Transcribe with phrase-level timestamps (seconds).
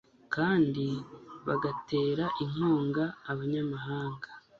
[0.35, 0.87] kandi
[1.47, 4.27] bagatera inkunga abanyamahanga